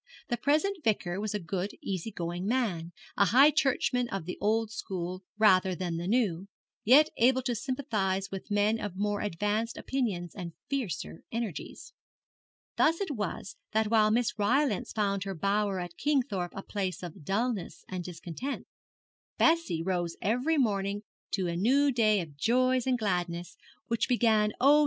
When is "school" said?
4.71-5.21